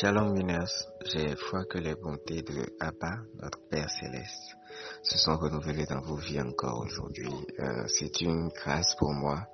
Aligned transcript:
Shalom 0.00 0.32
winners, 0.32 0.86
j'ai 1.12 1.36
foi 1.36 1.66
que 1.66 1.76
les 1.76 1.94
bontés 1.94 2.40
de 2.40 2.74
Abba, 2.80 3.18
notre 3.42 3.58
Père 3.68 3.90
céleste, 3.90 4.56
se 5.02 5.18
sont 5.18 5.36
renouvelées 5.36 5.84
dans 5.84 6.00
vos 6.00 6.16
vies 6.16 6.40
encore 6.40 6.86
aujourd'hui. 6.86 7.28
Euh, 7.58 7.84
c'est 7.86 8.22
une 8.22 8.48
grâce 8.48 8.94
pour 8.94 9.12
moi, 9.12 9.46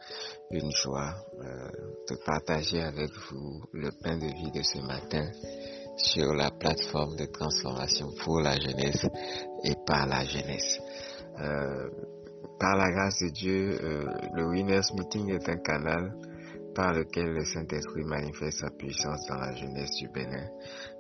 une 0.53 0.71
joie 0.71 1.17
euh, 1.41 1.69
de 2.09 2.17
partager 2.25 2.81
avec 2.81 3.11
vous 3.29 3.61
le 3.73 3.91
pain 3.91 4.19
de 4.19 4.27
vie 4.27 4.53
de 4.53 4.63
ce 4.63 4.79
matin 4.87 5.29
sur 5.97 6.33
la 6.33 6.53
plateforme 6.53 7.17
de 7.17 7.27
transformation 7.27 8.13
pour 8.23 8.41
la 8.41 8.57
jeunesse 8.57 9.05
et 9.65 9.75
par 9.85 10.07
la 10.07 10.25
jeunesse. 10.25 10.79
Euh, 11.41 11.91
par 12.61 12.77
la 12.77 12.93
grâce 12.93 13.19
de 13.21 13.31
Dieu, 13.31 13.79
le 14.33 14.47
Winners 14.47 14.93
Meeting 14.95 15.29
est 15.31 15.49
un 15.49 15.59
canal 15.59 16.15
par 16.77 16.93
lequel 16.93 17.33
le 17.33 17.45
Saint-Esprit 17.47 18.05
manifeste 18.05 18.59
sa 18.59 18.71
puissance 18.71 19.27
dans 19.29 19.39
la 19.39 19.55
jeunesse 19.55 19.97
du 19.99 20.09
Bénin, 20.09 20.47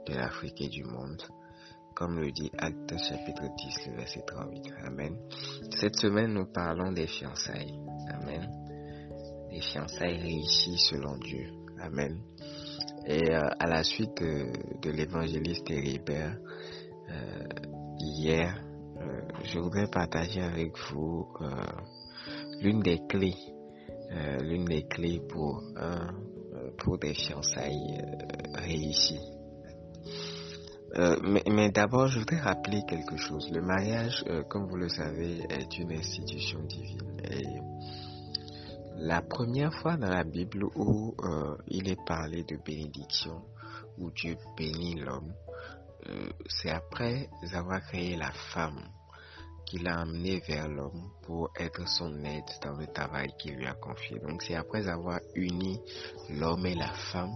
de 0.07 0.15
l'Afrique 0.15 0.63
et 0.63 0.69
du 0.69 0.83
monde. 0.85 1.23
Comme 1.95 2.19
le 2.19 2.33
dit 2.33 2.51
Acte 2.57 2.95
chapitre 2.99 3.43
10, 3.43 3.89
le 3.91 3.97
verset 3.97 4.23
38. 4.27 4.73
Amen. 4.87 5.17
Cette 5.79 5.97
semaine, 5.97 6.33
nous 6.33 6.47
parlons 6.47 6.93
des 6.93 7.07
fiançailles. 7.07 7.79
Amen. 8.11 8.51
Des 9.51 9.61
fiançailles 9.61 10.19
réussies 10.19 10.79
selon 10.79 11.19
Dieu. 11.19 11.47
Amen. 11.81 12.23
Et 13.07 13.31
euh, 13.31 13.41
à 13.59 13.67
la 13.67 13.85
suite 13.85 14.19
de, 14.19 14.91
l'évangéliste 14.91 15.71
Héribert, 15.71 16.39
euh, 17.11 17.45
hier, 17.99 18.63
euh, 18.99 19.21
je 19.45 19.59
voudrais 19.59 19.89
partager 19.89 20.41
avec 20.41 20.73
vous 20.91 21.29
l'une 22.61 22.81
des 22.81 22.99
clés 23.09 23.37
euh, 24.13 24.39
l'une 24.41 24.65
des 24.65 24.85
clés 24.87 25.21
pour, 25.29 25.63
euh, 25.77 26.71
pour 26.79 26.99
des 26.99 27.15
fiançailles 27.15 27.99
euh, 28.01 28.61
réussies. 28.61 29.33
mais, 31.23 31.43
mais 31.51 31.71
d'abord, 31.71 32.07
je 32.07 32.21
voudrais 32.21 32.41
rappeler 32.41 32.83
quelque 32.89 33.17
chose. 33.17 33.51
Le 33.53 33.61
mariage, 33.61 34.25
comme 34.49 34.67
vous 34.67 34.77
le 34.77 34.89
savez, 34.89 35.41
est 35.51 35.79
une 35.79 35.93
institution 35.93 36.63
divine. 36.63 37.21
Et 37.31 37.45
la 38.97 39.21
première 39.21 39.75
fois 39.75 39.97
dans 39.97 40.09
la 40.09 40.25
Bible 40.25 40.65
où 40.75 41.15
il 41.69 41.89
est 41.91 42.03
parlé 42.07 42.45
de 42.45 42.57
bénédiction, 42.65 43.43
où 43.99 44.11
Dieu 44.11 44.37
bénit 44.57 44.95
l'homme, 45.01 45.35
c'est 46.49 46.71
après 46.71 47.29
avoir 47.53 47.83
créé 47.83 48.17
la 48.17 48.33
femme 48.55 48.81
qu'il 49.67 49.87
a 49.89 50.01
amené 50.01 50.41
vers 50.47 50.69
l'homme 50.69 51.11
pour 51.23 51.51
être 51.59 51.87
son 51.89 52.25
aide 52.25 52.45
dans 52.63 52.77
le 52.77 52.87
travail 52.87 53.29
qu'il 53.39 53.55
lui 53.57 53.67
a 53.67 53.75
confié. 53.75 54.19
Donc 54.21 54.43
c'est 54.43 54.55
après 54.55 54.89
avoir 54.89 55.21
uni 55.35 55.81
l'homme 56.31 56.67
et 56.67 56.75
la 56.75 56.93
femme 57.13 57.35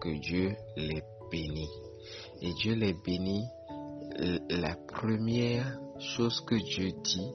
que 0.00 0.10
Dieu 0.20 0.54
les 0.76 1.02
bénit. 1.30 1.70
Et 2.42 2.52
Dieu 2.54 2.74
les 2.74 2.94
bénit. 2.94 3.46
La 4.50 4.76
première 4.76 5.78
chose 5.98 6.40
que 6.46 6.54
Dieu 6.54 6.92
dit 7.02 7.32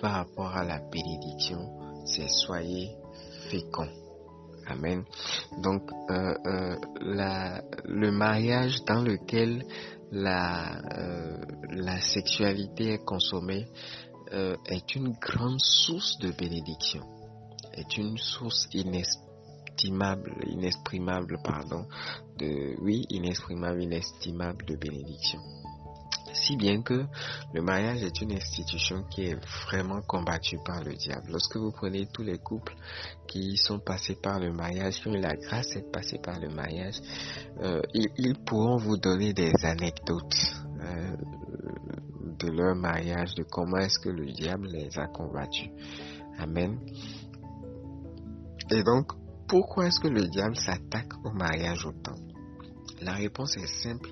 par 0.00 0.12
rapport 0.12 0.56
à 0.56 0.64
la 0.64 0.80
bénédiction, 0.80 2.04
c'est 2.06 2.28
soyez 2.28 2.96
féconds. 3.50 3.99
Amen. 4.70 5.04
Donc 5.58 5.90
euh, 6.10 6.34
euh, 6.46 6.76
le 7.84 8.10
mariage 8.12 8.84
dans 8.84 9.02
lequel 9.02 9.64
la, 10.12 10.80
euh, 10.96 12.00
sexualité 12.00 12.94
est 12.94 13.04
consommée 13.04 13.66
est 14.66 14.94
une 14.94 15.10
grande 15.20 15.58
source 15.60 16.16
de 16.18 16.30
bénédiction, 16.30 17.00
est 17.74 17.96
une 17.96 18.16
source 18.16 18.68
inestimable, 18.72 20.36
inexprimable, 20.46 21.38
pardon, 21.42 21.84
oui, 22.80 23.06
inexprimable, 23.08 23.82
inestimable 23.82 24.64
de 24.66 24.76
bénédiction. 24.76 25.40
Si 26.32 26.56
bien 26.56 26.82
que 26.82 27.04
le 27.52 27.62
mariage 27.62 28.02
est 28.02 28.20
une 28.20 28.32
institution 28.32 29.04
qui 29.10 29.26
est 29.26 29.38
vraiment 29.66 30.00
combattue 30.02 30.58
par 30.64 30.82
le 30.84 30.94
diable. 30.94 31.28
Lorsque 31.30 31.56
vous 31.56 31.72
prenez 31.72 32.06
tous 32.06 32.22
les 32.22 32.38
couples 32.38 32.74
qui 33.26 33.56
sont 33.56 33.78
passés 33.78 34.16
par 34.16 34.38
le 34.38 34.52
mariage, 34.52 35.00
qui 35.00 35.08
ont 35.08 35.14
eu 35.14 35.20
la 35.20 35.36
grâce 35.36 35.70
d'être 35.74 35.90
passés 35.90 36.18
par 36.18 36.38
le 36.40 36.48
mariage, 36.48 37.00
euh, 37.62 37.80
ils, 37.94 38.34
pourront 38.44 38.76
vous 38.76 38.96
donner 38.96 39.32
des 39.32 39.52
anecdotes 39.62 40.34
euh, 40.80 41.16
de 42.38 42.48
leur 42.50 42.74
mariage, 42.74 43.34
de 43.34 43.42
comment 43.42 43.78
est-ce 43.78 43.98
que 43.98 44.08
le 44.08 44.26
diable 44.32 44.68
les 44.68 44.98
a 44.98 45.06
combattus. 45.06 45.68
Amen. 46.38 46.78
Et 48.70 48.82
donc, 48.82 49.12
pourquoi 49.48 49.86
est-ce 49.88 50.00
que 50.00 50.08
le 50.08 50.28
diable 50.28 50.56
s'attaque 50.56 51.12
au 51.24 51.30
mariage 51.30 51.84
autant 51.84 52.14
La 53.02 53.12
réponse 53.12 53.56
est 53.56 53.82
simple 53.82 54.10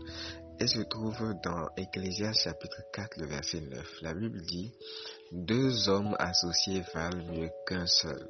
et 0.61 0.67
se 0.67 0.81
trouve 0.83 1.35
dans 1.43 1.69
Ecclésias 1.77 2.33
chapitre 2.33 2.83
4, 2.93 3.17
le 3.19 3.27
verset 3.27 3.61
9. 3.61 4.03
La 4.03 4.15
Bible 4.15 4.41
dit, 4.43 4.73
deux 5.33 5.89
hommes 5.89 6.17
associés 6.19 6.83
valent 6.95 7.25
mieux 7.33 7.51
qu'un 7.67 7.87
seul. 7.87 8.29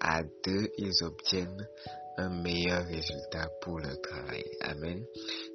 À 0.00 0.22
deux, 0.22 0.70
ils 0.78 1.04
obtiennent 1.04 1.68
un 2.18 2.30
meilleur 2.42 2.84
résultat 2.86 3.48
pour 3.60 3.78
leur 3.78 4.00
travail. 4.00 4.44
Amen. 4.60 5.04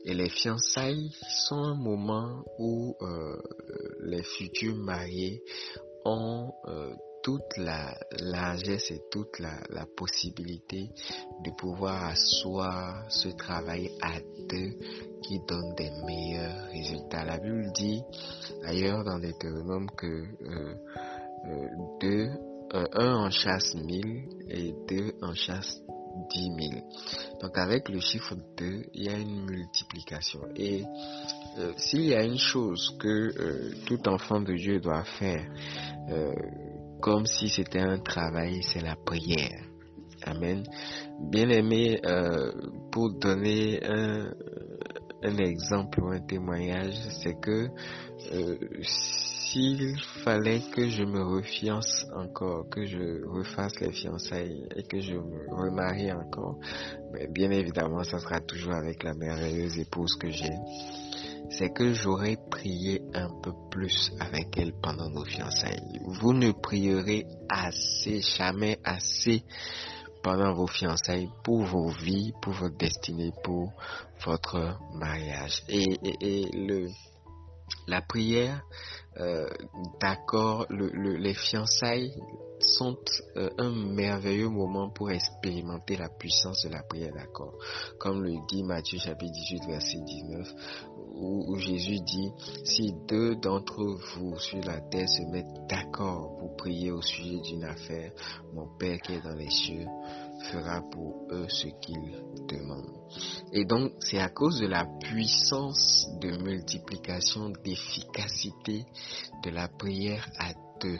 Et 0.05 0.13
les 0.13 0.29
fiançailles 0.29 1.11
sont 1.47 1.63
un 1.63 1.75
moment 1.75 2.43
où 2.57 2.95
euh, 3.01 3.37
les 4.01 4.23
futurs 4.23 4.75
mariés 4.75 5.43
ont 6.05 6.53
euh, 6.67 6.93
toute 7.23 7.57
la 7.57 7.93
largesse 8.19 8.91
et 8.91 9.01
toute 9.11 9.39
la, 9.39 9.53
la, 9.69 9.85
possibilité 9.85 10.89
de 11.43 11.51
pouvoir 11.51 12.05
asseoir 12.05 13.05
ce 13.09 13.29
travail 13.29 13.91
à 14.01 14.19
deux 14.49 14.77
qui 15.21 15.39
donne 15.47 15.73
des 15.75 15.91
meilleurs 16.05 16.67
résultats. 16.71 17.23
La 17.25 17.37
Bible 17.37 17.71
dit 17.73 18.01
ailleurs 18.63 19.03
dans 19.03 19.19
Deutéronome 19.19 19.89
que 19.95 20.07
euh, 20.07 20.75
euh, 21.45 21.67
deux, 21.99 22.29
euh, 22.73 22.85
un 22.93 23.15
en 23.25 23.29
chasse 23.29 23.75
mille 23.75 24.23
et 24.49 24.73
deux 24.87 25.13
en 25.21 25.33
chasse 25.33 25.81
dix 26.29 26.49
mille. 26.51 26.83
Donc 27.41 27.57
avec 27.57 27.87
le 27.89 27.99
chiffre 27.99 28.35
2, 28.57 28.85
il 28.93 29.05
y 29.05 29.09
a 29.09 29.17
une 29.17 29.45
multiplication. 29.45 30.41
Et 30.55 30.83
s'il 31.77 32.05
y 32.05 32.13
a 32.13 32.23
une 32.23 32.37
chose 32.37 32.95
que 32.99 33.73
tout 33.85 34.07
enfant 34.09 34.41
de 34.41 34.53
Dieu 34.53 34.79
doit 34.79 35.03
faire, 35.03 35.45
comme 37.01 37.25
si 37.25 37.49
c'était 37.49 37.81
un 37.81 37.97
travail, 37.97 38.61
c'est 38.63 38.81
la 38.81 38.95
prière. 38.95 39.65
Amen. 40.23 40.63
Bien 41.19 41.49
aimé, 41.49 41.99
pour 42.91 43.11
donner 43.13 43.79
un, 43.83 44.31
exemple 45.37 46.01
ou 46.01 46.09
un 46.09 46.19
témoignage, 46.19 46.93
c'est 47.23 47.39
que 47.39 47.69
euh, 48.33 48.57
s'il 48.81 49.95
fallait 50.23 50.61
que 50.73 50.87
je 50.87 51.03
me 51.03 51.23
refiance 51.23 52.05
encore, 52.15 52.69
que 52.69 52.85
je 52.85 53.25
refasse 53.27 53.79
les 53.81 53.91
fiançailles 53.91 54.67
et 54.75 54.83
que 54.83 54.99
je 54.99 55.15
me 55.15 55.55
remarie 55.55 56.11
encore, 56.11 56.57
mais 57.11 57.27
bien 57.27 57.51
évidemment, 57.51 58.03
ça 58.03 58.19
sera 58.19 58.39
toujours 58.39 58.73
avec 58.73 59.03
la 59.03 59.13
merveilleuse 59.13 59.79
épouse 59.79 60.15
que 60.19 60.29
j'ai. 60.29 60.53
C'est 61.51 61.73
que 61.73 61.93
j'aurais 61.93 62.37
prié 62.49 63.01
un 63.13 63.29
peu 63.41 63.51
plus 63.69 64.11
avec 64.19 64.57
elle 64.57 64.73
pendant 64.81 65.09
nos 65.09 65.25
fiançailles. 65.25 65.99
Vous 66.05 66.33
ne 66.33 66.51
prierez 66.51 67.25
assez, 67.49 68.21
jamais 68.21 68.79
assez 68.83 69.43
pendant 70.23 70.53
vos 70.53 70.67
fiançailles, 70.67 71.29
pour 71.43 71.63
vos 71.63 71.89
vies, 71.89 72.33
pour 72.41 72.53
votre 72.53 72.77
destinée, 72.77 73.31
pour 73.43 73.73
votre 74.25 74.79
mariage. 74.93 75.63
Et, 75.67 75.85
le, 76.53 76.87
la 77.87 78.01
prière 78.01 78.63
euh, 79.19 79.49
d'accord, 79.99 80.65
le, 80.69 81.17
les 81.17 81.33
fiançailles 81.33 82.13
sont 82.61 82.97
euh, 83.35 83.49
un 83.57 83.71
merveilleux 83.71 84.49
moment 84.49 84.89
pour 84.89 85.11
expérimenter 85.11 85.97
la 85.97 86.09
puissance 86.09 86.63
de 86.63 86.69
la 86.69 86.83
prière 86.83 87.13
d'accord. 87.13 87.53
Comme 87.99 88.23
le 88.23 88.35
dit 88.47 88.63
Matthieu 88.63 88.99
chapitre 88.99 89.33
18 89.33 89.67
verset 89.67 89.99
19, 89.99 90.47
où, 91.13 91.57
Jésus 91.57 91.99
dit, 91.99 92.31
si 92.63 92.93
deux 93.07 93.35
d'entre 93.35 93.83
vous 94.15 94.37
sur 94.39 94.59
la 94.63 94.79
terre 94.81 95.09
se 95.09 95.23
mettent 95.31 95.67
d'accord 95.69 96.37
pour 96.37 96.55
prier 96.55 96.91
au 96.91 97.01
sujet 97.01 97.39
d'une 97.41 97.63
affaire, 97.63 98.11
mon 98.53 98.67
Père 98.77 98.99
qui 99.01 99.13
est 99.13 99.21
dans 99.21 99.35
les 99.35 99.49
cieux 99.49 99.85
fera 100.51 100.81
pour 100.91 101.27
eux 101.31 101.47
ce 101.49 101.67
qu'ils 101.81 102.23
demandent. 102.47 102.97
Et 103.51 103.65
donc, 103.65 103.91
c'est 103.99 104.19
à 104.19 104.29
cause 104.29 104.59
de 104.59 104.67
la 104.67 104.85
puissance 105.01 106.07
de 106.19 106.37
multiplication, 106.43 107.51
d'efficacité 107.63 108.85
de 109.43 109.49
la 109.51 109.67
prière 109.67 110.27
à 110.39 110.53
deux 110.79 110.99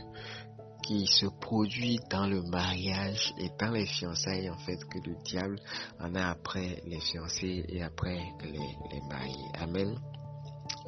qui 0.83 1.06
se 1.07 1.25
produit 1.39 2.00
dans 2.10 2.28
le 2.28 2.42
mariage 2.44 3.33
et 3.38 3.50
dans 3.60 3.72
les 3.72 3.86
fiançailles 3.86 4.50
en 4.50 4.57
fait 4.57 4.78
que 4.86 4.98
le 5.07 5.16
diable 5.24 5.60
en 6.00 6.16
a 6.16 6.30
après 6.30 6.81
les 6.86 7.00
fiancés 7.00 7.66
et 7.69 7.81
après 7.81 8.19
les, 8.44 9.01
mariés. 9.10 9.50
Amen. 9.60 9.95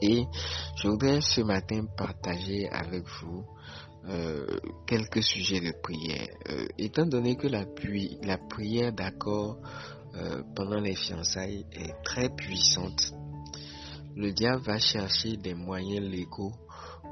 Et 0.02 0.26
je 0.76 0.88
voudrais 0.88 1.22
ce 1.22 1.42
matin 1.42 1.86
partager 1.98 2.68
avec 2.70 3.04
vous 3.22 3.46
euh, 4.10 4.46
quelques 4.86 5.24
sujets 5.24 5.62
de 5.62 5.74
prière. 5.82 6.28
Euh, 6.50 6.68
étant 6.78 7.06
donné 7.06 7.36
que 7.36 7.48
la, 7.48 7.66
la 8.24 8.38
prière 8.38 8.92
d'accord 8.92 9.58
euh, 10.16 10.44
pendant 10.56 10.80
les 10.80 10.96
fiançailles 10.96 11.66
est 11.72 11.94
très 12.04 12.30
puissante. 12.30 13.14
Le 14.16 14.32
diable 14.32 14.62
va 14.62 14.78
chercher 14.78 15.38
des 15.38 15.56
moyens 15.56 16.06
légaux 16.08 16.54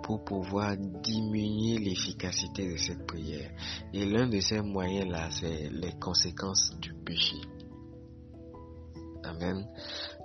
pour 0.04 0.24
pouvoir 0.24 0.76
diminuer 0.78 1.78
l'efficacité 1.80 2.72
de 2.72 2.78
cette 2.78 3.06
prière. 3.06 3.52
Et 3.94 4.06
l'un 4.06 4.28
de 4.28 4.40
ces 4.40 4.62
moyens-là, 4.62 5.30
c'est 5.32 5.70
les 5.70 5.94
conséquences 6.00 6.74
du 6.80 6.94
péché. 6.94 7.38
Amen. 9.24 9.68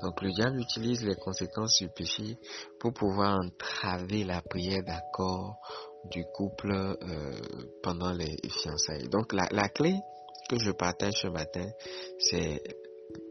Donc 0.02 0.22
le 0.22 0.32
diable 0.32 0.60
utilise 0.60 1.04
les 1.04 1.16
conséquences 1.16 1.78
du 1.80 1.88
péché 1.88 2.38
pour 2.80 2.92
pouvoir 2.92 3.40
entraver 3.40 4.24
la 4.24 4.40
prière 4.40 4.82
d'accord 4.82 5.56
du 6.10 6.24
couple 6.34 6.72
euh, 6.72 7.32
pendant 7.82 8.12
les 8.12 8.36
fiançailles. 8.48 9.08
Donc 9.08 9.32
la, 9.32 9.48
la 9.50 9.68
clé 9.68 9.94
que 10.48 10.58
je 10.58 10.70
partage 10.70 11.14
ce 11.22 11.28
matin, 11.28 11.66
c'est 12.18 12.62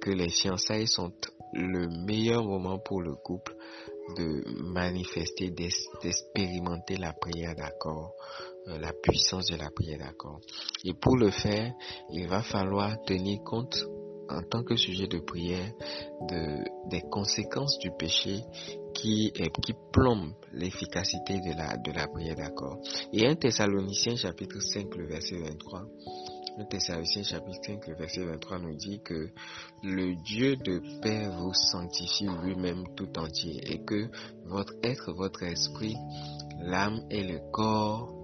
que 0.02 0.12
les 0.12 0.30
fiançailles 0.30 0.88
sont 0.88 1.12
le 1.54 1.88
meilleur 2.06 2.44
moment 2.44 2.80
pour 2.80 3.02
le 3.02 3.16
couple 3.16 3.56
de 4.16 4.44
manifester, 4.62 5.50
d'expérimenter 5.50 6.98
la 6.98 7.14
prière 7.14 7.56
d'accord, 7.56 8.14
euh, 8.68 8.78
la 8.78 8.94
puissance 8.94 9.48
de 9.48 9.58
la 9.58 9.70
prière 9.72 10.00
d'accord. 10.00 10.40
Et 10.84 10.94
pour 10.94 11.18
le 11.18 11.32
faire, 11.32 11.74
il 12.12 12.28
va 12.28 12.42
falloir 12.42 13.02
tenir 13.04 13.42
compte 13.44 13.78
en 14.30 14.42
tant 14.42 14.64
que 14.64 14.76
sujet 14.76 15.08
de 15.08 15.20
prière 15.20 15.72
de, 16.30 16.64
des 16.90 17.02
conséquences 17.02 17.78
du 17.80 17.92
péché 17.92 18.42
qui, 18.94 19.32
qui 19.32 19.74
plombe 19.92 20.34
l'efficacité 20.54 21.40
de 21.40 21.56
la, 21.56 21.78
de 21.78 21.92
la 21.92 22.08
prière 22.08 22.36
d'accord. 22.36 22.80
Et 23.14 23.28
1 23.28 23.36
Thessaloniciens 23.36 24.16
chapitre 24.16 24.60
5 24.60 24.96
le 24.96 25.08
verset 25.08 25.38
23 25.38 25.84
le 26.58 26.66
Thessaloniciens 26.66 27.24
chapitre 27.24 27.60
5, 27.66 27.88
le 27.88 27.96
verset 27.96 28.24
23 28.24 28.60
nous 28.60 28.76
dit 28.76 29.02
que 29.02 29.30
le 29.84 30.16
Dieu 30.24 30.56
de 30.56 30.82
paix 31.02 31.28
vous 31.28 31.54
sanctifie 31.54 32.28
lui-même 32.44 32.86
tout 32.96 33.18
entier 33.18 33.62
et 33.72 33.84
que 33.84 34.08
votre 34.46 34.74
être, 34.84 35.12
votre 35.12 35.44
esprit, 35.44 35.96
l'âme 36.60 37.02
et 37.10 37.24
le 37.24 37.40
corps 37.52 38.15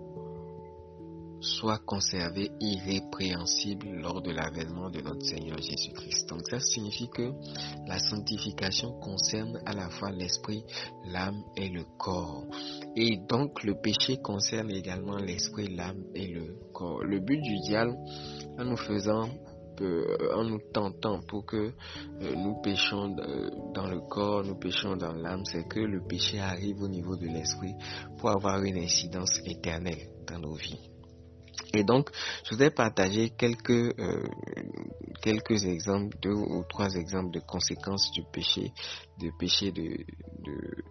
soit 1.42 1.80
conservé 1.80 2.52
irrépréhensible 2.60 3.88
lors 3.90 4.22
de 4.22 4.32
l'avènement 4.32 4.90
de 4.90 5.02
notre 5.02 5.26
Seigneur 5.26 5.58
Jésus-Christ. 5.58 6.30
Donc 6.30 6.42
ça 6.48 6.60
signifie 6.60 7.10
que 7.10 7.32
la 7.88 8.00
sanctification 8.00 8.92
concerne 9.00 9.60
à 9.66 9.74
la 9.74 9.90
fois 9.90 10.12
l'esprit, 10.12 10.64
l'âme 11.06 11.42
et 11.58 11.70
le 11.70 11.84
corps. 11.98 12.46
Et 12.96 13.18
donc 13.28 13.64
le 13.64 13.76
péché 13.82 14.18
concerne 14.18 14.72
également 14.72 15.18
l'esprit, 15.18 15.68
l'âme 15.76 16.04
et 16.14 16.28
le 16.28 16.56
corps. 16.74 17.04
Le 17.04 17.20
but 17.20 17.42
du 17.42 17.60
diable 17.60 17.96
en 18.60 18.66
nous 18.66 18.78
faisant 18.78 19.30
euh, 19.82 20.36
en 20.36 20.44
nous 20.44 20.60
tentant 20.74 21.22
pour 21.28 21.46
que 21.46 21.58
euh, 21.58 22.36
nous 22.36 22.62
péchons 22.62 23.16
dans 23.74 23.88
le 23.88 24.00
corps, 24.02 24.44
nous 24.44 24.56
péchons 24.56 24.96
dans 24.96 25.14
l'âme, 25.14 25.44
c'est 25.46 25.68
que 25.68 25.80
le 25.80 26.02
péché 26.08 26.40
arrive 26.40 26.82
au 26.84 26.88
niveau 26.88 27.16
de 27.16 27.26
l'esprit 27.26 27.74
pour 28.20 28.30
avoir 28.30 28.62
une 28.62 28.78
incidence 28.78 29.40
éternelle 29.46 30.10
dans 30.28 30.38
nos 30.38 30.54
vies. 30.54 30.91
Et 31.74 31.84
donc, 31.84 32.10
je 32.44 32.52
voudrais 32.52 32.72
partager 32.72 33.30
quelques, 33.30 33.70
euh, 33.72 34.24
quelques 35.22 35.64
exemples, 35.66 36.18
deux 36.22 36.34
ou 36.34 36.64
trois 36.68 36.94
exemples 36.96 37.32
de 37.32 37.40
conséquences 37.40 38.12
du 38.12 38.24
péché, 38.24 38.74
du 39.18 39.32
péché 39.40 39.72
de, 39.72 39.98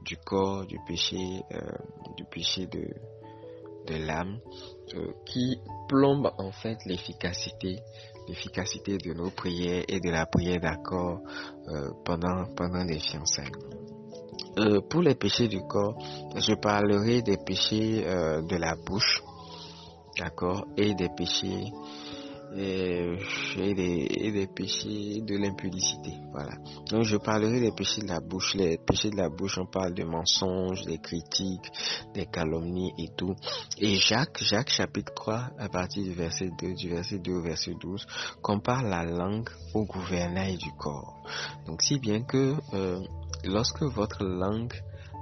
du 0.05 0.17
corps, 0.25 0.67
du 0.67 0.79
péché, 0.87 1.19
euh, 1.53 1.61
du 2.17 2.25
péché 2.25 2.67
de, 2.67 2.89
de 3.89 4.07
l'âme, 4.07 4.39
euh, 4.95 5.13
qui 5.27 5.59
plombe 5.89 6.31
en 6.39 6.51
fait 6.51 6.79
l'efficacité, 6.87 7.81
l'efficacité 8.27 8.97
de 8.97 9.13
nos 9.13 9.31
prières 9.31 9.85
et 9.87 10.01
de 10.01 10.11
la 10.11 10.25
prière 10.25 10.61
d'accord 10.61 11.21
pendant, 12.05 12.47
pendant 12.57 12.85
les 12.85 12.99
fiançailles. 13.01 13.53
pour 14.89 15.03
les 15.03 15.15
péchés 15.15 15.49
du 15.49 15.61
corps, 15.61 15.97
je 16.37 16.55
parlerai 16.55 17.23
des 17.23 17.37
péchés 17.37 18.03
de 18.03 18.57
la 18.57 18.77
bouche, 18.77 19.23
d'accord, 20.21 20.67
et 20.77 20.95
des 20.95 21.09
péchés 21.09 21.73
et, 22.57 23.75
des, 23.75 24.47
péchés 24.49 25.21
de 25.23 25.37
l'impudicité. 25.37 26.13
Voilà. 26.33 26.53
Donc 26.91 27.05
je 27.05 27.17
parlerai 27.17 27.61
des 27.61 27.73
péchés 27.73 28.03
de 28.03 28.09
la 28.09 28.21
bouche. 28.21 28.55
Les 28.55 28.79
péchés 28.79 29.11
de 29.11 29.17
la 29.17 29.29
bouche, 29.29 29.59
on 29.59 29.67
parle 29.67 29.95
de 29.95 30.05
mensonges, 30.05 30.85
des 30.85 30.99
critiques, 30.99 31.71
des 32.15 32.27
calomnies 32.27 32.93
et 32.99 33.09
tout. 33.17 33.35
Et 33.79 33.95
Jacques, 33.97 34.43
Jacques 34.43 34.71
chapitre 34.71 35.13
3, 35.15 35.51
à 35.59 35.69
partir 35.69 36.03
du 36.03 36.13
verset 36.13 36.51
2, 36.61 36.75
du 36.75 36.89
verset 36.89 37.19
2 37.19 37.33
au 37.33 37.43
verset 37.43 37.75
12, 37.81 38.07
compare 38.43 38.83
la 38.83 39.05
langue 39.05 39.49
au 39.75 39.85
gouvernail 39.85 40.57
du 40.57 40.71
corps. 40.73 41.23
Donc 41.67 41.83
si 41.83 41.99
bien 41.99 42.23
que 42.23 42.55
euh, 42.75 43.01
lorsque 43.45 43.83
votre 43.83 44.25
langue 44.25 44.75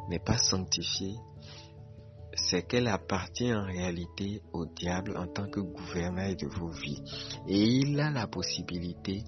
n'est 0.09 0.19
pas 0.19 0.39
sanctifiée, 0.39 1.17
c'est 2.49 2.67
qu'elle 2.67 2.89
appartient 2.89 3.53
en 3.53 3.65
réalité 3.67 4.41
au 4.53 4.65
diable 4.65 5.17
en 5.17 5.27
tant 5.27 5.49
que 5.49 5.61
gouvernail 5.61 6.37
de 6.37 6.47
vos 6.47 6.71
vies. 6.71 7.03
Et 7.47 7.63
il 7.63 8.01
a 8.01 8.11
la 8.11 8.27
possibilité 8.27 9.23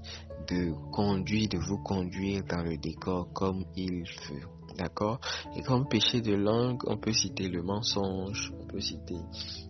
de 0.49 0.73
conduire, 0.91 1.49
de 1.49 1.59
vous 1.59 1.79
conduire 1.83 2.43
dans 2.45 2.63
le 2.63 2.79
décor 2.79 3.31
comme 3.33 3.65
il 3.77 4.05
veut. 4.05 4.49
D'accord? 4.79 5.21
Et 5.57 5.63
comme 5.63 5.87
péché 5.89 6.23
de 6.23 6.35
langue, 6.35 6.81
on 6.87 6.97
peut 6.97 7.13
citer 7.13 7.49
le 7.49 7.63
mensonge, 7.63 8.53
on 8.59 8.67
peut 8.67 8.81
citer 8.81 9.19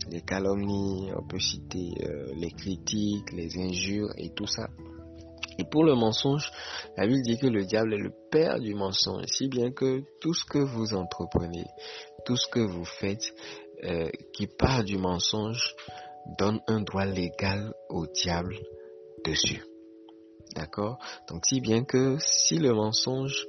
les 0.09 0.21
calomnies, 0.21 1.11
on 1.17 1.27
peut 1.27 1.41
citer 1.41 1.93
euh, 2.05 2.33
les 2.37 2.51
critiques, 2.53 3.33
les 3.33 3.59
injures 3.59 4.11
et 4.17 4.31
tout 4.31 4.47
ça. 4.47 4.69
Et 5.61 5.65
pour 5.65 5.85
le 5.85 5.95
mensonge, 5.95 6.51
la 6.97 7.07
Bible 7.07 7.21
dit 7.21 7.37
que 7.37 7.47
le 7.47 7.67
diable 7.67 7.93
est 7.93 7.99
le 7.99 8.15
père 8.31 8.59
du 8.61 8.75
mensonge, 8.75 9.27
si 9.27 9.47
bien 9.47 9.71
que 9.73 10.03
tout 10.19 10.33
ce 10.33 10.47
que 10.47 10.59
vous 10.59 10.95
entreprenez, 10.95 11.67
tout 12.25 12.37
ce 12.37 12.49
que 12.49 12.61
vous 12.61 12.87
faites 12.87 13.35
euh, 13.85 14.09
qui 14.33 14.47
part 14.47 14.85
du 14.85 14.97
mensonge 14.97 15.77
donne 16.39 16.61
un 16.67 16.81
droit 16.81 17.05
légal 17.05 17.75
au 17.91 18.07
diable 18.07 18.57
dessus. 19.23 19.63
D'accord? 20.57 20.97
Donc 21.29 21.45
si 21.45 21.61
bien 21.61 21.85
que 21.85 22.17
si 22.21 22.57
le 22.57 22.73
mensonge, 22.73 23.47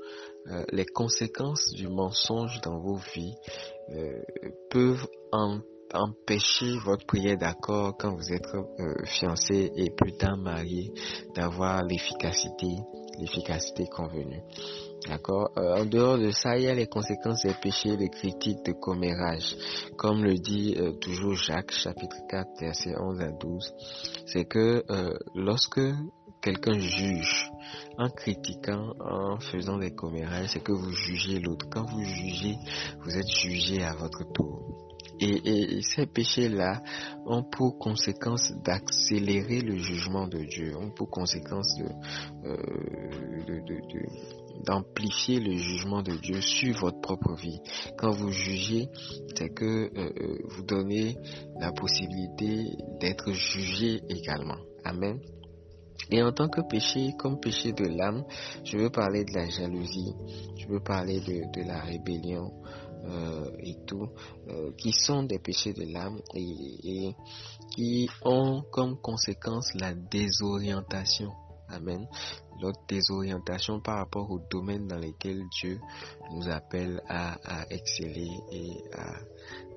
euh, 0.48 0.66
les 0.74 0.86
conséquences 0.86 1.72
du 1.72 1.88
mensonge 1.88 2.60
dans 2.60 2.78
vos 2.78 3.00
vies 3.16 3.36
euh, 3.92 4.22
peuvent 4.70 5.08
empêcher 5.94 6.78
votre 6.86 7.06
prière 7.06 7.38
d'accord 7.38 7.96
quand 7.98 8.16
vous 8.16 8.34
êtes 8.34 8.48
fiancé 9.06 9.72
et 9.76 9.90
plus 9.92 10.14
tard 10.18 10.38
marié 10.38 10.92
d'avoir 11.36 11.84
l'efficacité, 11.84 12.78
l'efficacité 13.20 13.86
convenue. 13.88 14.42
D'accord? 15.08 15.52
Euh, 15.58 15.82
En 15.82 15.86
dehors 15.86 16.18
de 16.18 16.32
ça, 16.32 16.58
il 16.58 16.64
y 16.64 16.68
a 16.68 16.76
les 16.76 16.88
conséquences 16.88 17.44
des 17.44 17.54
péchés, 17.56 17.98
les 17.98 18.10
critiques 18.10 18.64
de 18.64 18.74
commérage. 18.74 19.56
Comme 19.98 20.24
le 20.24 20.36
dit 20.36 20.76
euh, 20.78 20.92
toujours 20.94 21.34
Jacques, 21.34 21.72
chapitre 21.72 22.18
4, 22.30 22.48
verset 22.60 22.94
11 22.98 23.22
à 23.22 23.32
12. 23.32 23.74
C'est 24.28 24.46
que 24.46 24.84
euh, 24.90 25.18
lorsque 25.34 25.82
quelqu'un 26.42 26.78
juge, 26.78 27.51
en 27.98 28.10
critiquant, 28.10 28.94
en 29.00 29.40
faisant 29.40 29.78
des 29.78 29.92
commérages, 29.92 30.50
c'est 30.50 30.64
que 30.64 30.72
vous 30.72 30.92
jugez 30.92 31.40
l'autre. 31.40 31.66
Quand 31.70 31.86
vous 31.86 32.04
jugez, 32.04 32.56
vous 33.02 33.18
êtes 33.18 33.30
jugé 33.30 33.84
à 33.84 33.94
votre 33.94 34.24
tour. 34.34 34.82
Et, 35.24 35.82
ces 35.84 36.08
péchés-là 36.08 36.82
ont 37.28 37.44
pour 37.44 37.78
conséquence 37.78 38.52
d'accélérer 38.64 39.62
le 39.62 39.78
jugement 39.78 40.28
de 40.28 40.40
Dieu, 40.40 40.76
ont 40.76 40.90
pour 40.90 41.12
conséquence 41.12 41.78
de, 41.78 41.86
d'amplifier 44.66 45.40
le 45.40 45.56
jugement 45.58 46.02
de 46.02 46.14
Dieu 46.14 46.42
sur 46.42 46.76
votre 46.80 47.02
propre 47.02 47.36
vie. 47.36 47.60
Quand 47.98 48.12
vous 48.12 48.32
jugez, 48.32 48.90
c'est 49.36 49.54
que 49.54 49.66
euh, 49.66 49.90
euh, 49.96 50.38
vous 50.50 50.64
donnez 50.64 51.16
la 51.60 51.72
possibilité 51.72 52.78
d'être 53.00 53.32
jugé 53.32 54.02
également. 54.10 54.58
Amen. 54.84 55.20
Et 56.10 56.22
en 56.22 56.32
tant 56.32 56.50
que 56.50 56.62
péché, 56.62 57.14
comme 57.18 57.40
péché 57.40 57.72
de 57.74 57.86
l'âme, 57.86 58.24
je 58.64 58.78
veux 58.78 58.90
parler 58.90 59.24
de 59.24 59.34
la 59.34 59.50
jalousie, 59.50 60.14
je 60.58 60.68
veux 60.68 60.80
parler 60.80 61.20
de, 61.22 61.68
la 61.68 61.80
rébellion 61.82 62.52
euh, 63.06 63.52
et 63.60 63.76
tout, 63.86 64.10
qui 64.78 64.92
sont 64.92 65.24
des 65.24 65.40
péchés 65.40 65.74
de 65.74 65.84
l'âme 65.92 66.20
et, 66.36 67.14
qui 67.76 68.10
ont 68.24 68.64
comme 68.72 68.98
conséquence 69.00 69.74
la 69.76 69.94
désorientation. 69.94 71.32
Amen 71.72 72.08
notre 72.62 72.80
désorientation 72.88 73.80
par 73.82 73.98
rapport 73.98 74.30
aux 74.30 74.40
domaines 74.50 74.88
dans 74.88 74.98
lesquels 74.98 75.44
Dieu 75.50 75.80
nous 76.32 76.48
appelle 76.50 77.02
à, 77.10 77.38
exceller 77.70 78.30
et 78.52 78.72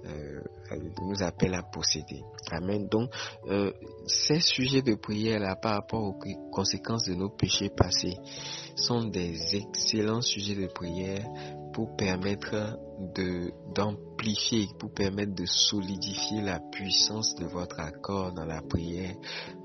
euh, 0.07 0.41
à, 0.71 0.77
nous 1.03 1.23
appelle 1.23 1.55
à 1.55 1.63
posséder. 1.63 2.23
Amen. 2.51 2.87
Donc, 2.89 3.11
euh, 3.47 3.73
ces 4.07 4.41
sujets 4.41 4.83
de 4.83 4.95
prière 4.95 5.41
là 5.41 5.57
par 5.57 5.73
rapport 5.75 6.03
aux 6.03 6.19
conséquences 6.53 7.05
de 7.05 7.15
nos 7.15 7.31
péchés 7.31 7.71
passés 7.71 8.17
sont 8.77 9.05
des 9.05 9.57
excellents 9.57 10.21
sujets 10.21 10.55
de 10.57 10.67
prière 10.67 11.25
pour 11.73 11.97
permettre 11.97 12.79
de 13.15 13.51
d'amplifier, 13.75 14.69
pour 14.79 14.93
permettre 14.93 15.35
de 15.35 15.47
solidifier 15.47 16.41
la 16.43 16.61
puissance 16.61 17.35
de 17.35 17.47
votre 17.47 17.81
accord 17.81 18.33
dans 18.33 18.45
la 18.45 18.61
prière 18.63 19.15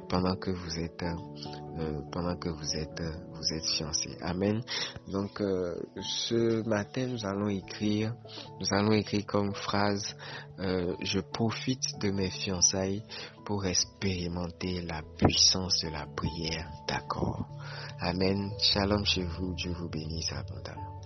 pendant 0.09 0.35
que 0.35 0.51
vous 0.51 0.79
êtes 0.79 1.03
euh, 1.03 2.01
pendant 2.11 2.35
que 2.35 2.49
vous 2.49 2.75
êtes 2.75 3.01
vous 3.31 3.53
êtes 3.53 3.65
fiancé. 3.65 4.17
Amen. 4.21 4.61
Donc 5.07 5.39
euh, 5.39 5.75
ce 6.01 6.67
matin 6.67 7.07
nous 7.07 7.25
allons 7.25 7.47
écrire 7.47 8.13
nous 8.59 8.67
allons 8.71 8.91
écrire 8.93 9.25
comme 9.25 9.53
phrase 9.53 10.15
euh, 10.59 10.95
je 11.01 11.19
profite 11.19 11.99
de 12.01 12.11
mes 12.11 12.29
fiançailles 12.29 13.03
pour 13.45 13.65
expérimenter 13.65 14.81
la 14.81 15.01
puissance 15.17 15.81
de 15.83 15.89
la 15.89 16.05
prière 16.05 16.69
d'accord. 16.87 17.47
Amen. 18.01 18.51
Shalom 18.59 19.05
chez 19.05 19.23
vous. 19.23 19.53
Dieu 19.53 19.71
vous 19.73 19.89
bénisse 19.89 20.31
abondamment. 20.33 20.99